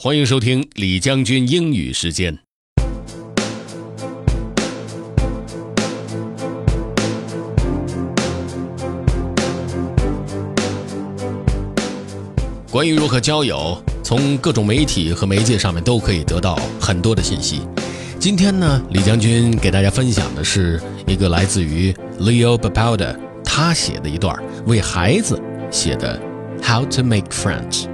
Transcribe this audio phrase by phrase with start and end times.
[0.00, 2.38] 欢迎收听李将军英语时间。
[12.70, 17.62] 关于如何交友，从各种媒体和媒介上面都可以得到很多的信息。
[18.20, 25.42] 今天呢，李将军给大家分享的是一个来自于 Leo babalda 他写的一段为孩子
[25.72, 26.22] 写的
[26.62, 27.86] How to Make Friends。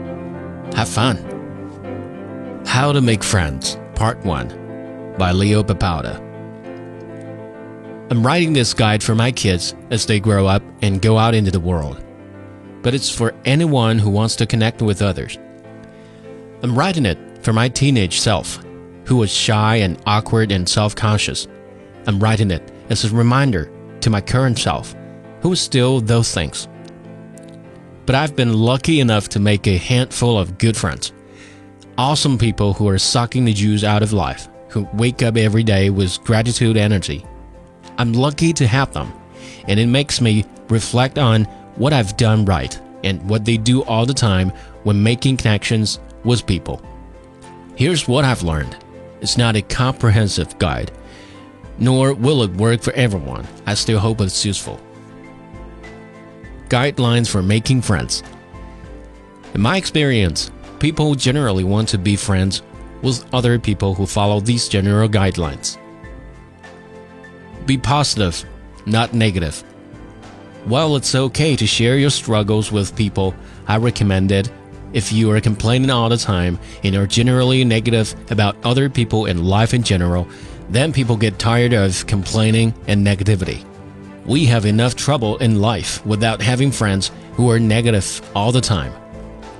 [0.75, 1.34] Have fun.
[2.75, 6.17] How to Make Friends, Part 1 by Leo Babauta.
[8.11, 11.53] I'm writing this guide for my kids as they grow up and go out into
[11.53, 12.05] the world,
[12.83, 15.39] but it's for anyone who wants to connect with others.
[16.65, 18.59] I'm writing it for my teenage self,
[19.05, 21.47] who was shy and awkward and self conscious.
[22.09, 23.71] I'm writing it as a reminder
[24.01, 24.97] to my current self,
[25.43, 26.67] who is still those things.
[28.05, 31.13] But I've been lucky enough to make a handful of good friends.
[31.97, 35.91] Awesome people who are sucking the juice out of life, who wake up every day
[35.91, 37.25] with gratitude energy.
[37.99, 39.13] I'm lucky to have them,
[39.69, 41.45] and it makes me reflect on
[41.77, 44.51] what I've done right and what they do all the time
[44.83, 46.83] when making connections with people.
[47.77, 48.77] Here's what I've learned
[49.21, 50.91] it's not a comprehensive guide,
[51.79, 53.47] nor will it work for everyone.
[53.67, 54.81] I still hope it's useful.
[56.69, 58.25] Guidelines for making friends.
[59.55, 60.51] In my experience,
[60.85, 62.61] people generally want to be friends
[63.01, 65.79] with other people who follow these general guidelines.
[67.65, 68.45] Be positive,
[68.85, 69.65] not negative.
[70.67, 73.35] While it's okay to share your struggles with people,
[73.67, 74.51] I recommend it
[74.93, 79.49] if you are complaining all the time and are generally negative about other people and
[79.49, 80.29] life in general,
[80.69, 83.65] then people get tired of complaining and negativity.
[84.27, 88.93] We have enough trouble in life without having friends who are negative all the time.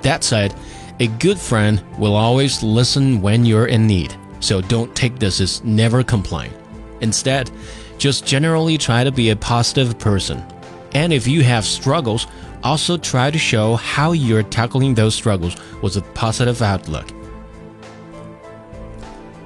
[0.03, 0.55] That said,
[1.01, 5.65] a good friend will always listen when you're in need, so don't take this as
[5.65, 6.53] never complain.
[7.01, 7.51] Instead,
[7.99, 10.45] just generally try to be a positive person.
[10.93, 12.29] And if you have struggles,
[12.63, 17.11] also try to show how you're tackling those struggles with a positive outlook.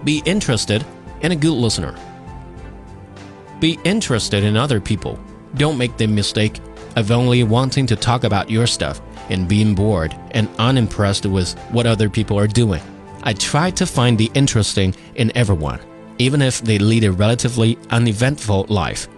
[0.04, 0.84] Be interested
[1.22, 1.96] and a good listener.
[3.58, 5.18] Be interested in other people.
[5.54, 6.60] Don't make the mistake
[6.94, 9.00] of only wanting to talk about your stuff
[9.30, 12.82] and being bored and unimpressed with what other people are doing.
[13.22, 15.80] I try to find the interesting in everyone,
[16.18, 19.08] even if they lead a relatively uneventful life.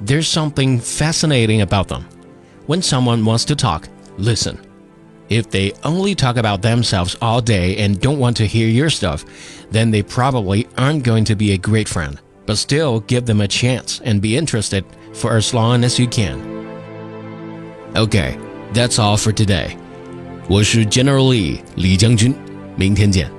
[0.00, 2.06] There's something fascinating about them.
[2.66, 4.58] When someone wants to talk, listen.
[5.28, 9.24] If they only talk about themselves all day and don't want to hear your stuff,
[9.70, 12.20] then they probably aren't going to be a great friend.
[12.46, 16.40] But still, give them a chance and be interested for as long as you can.
[17.96, 18.36] Okay,
[18.73, 19.69] that's all for today.
[20.47, 22.33] 我是 General Lee 李将军，
[22.75, 23.38] 明天见。